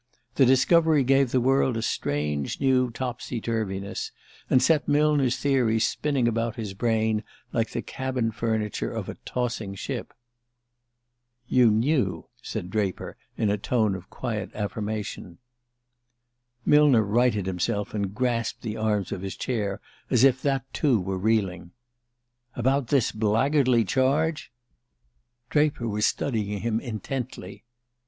[0.33, 4.09] This discovery gave the world a strange new topsy turvyness,
[4.49, 9.75] and set Millner's theories spinning about his brain like the cabin furniture of a tossing
[9.75, 10.11] ship.
[11.47, 15.37] "You knew," said Draper, in a tone of quiet affirmation.
[16.65, 21.19] Millner righted himself, and grasped the arms of his chair as if that too were
[21.19, 21.73] reeling.
[22.55, 24.51] "About this blackguardly charge?"
[25.51, 27.65] Draper was studying him intently.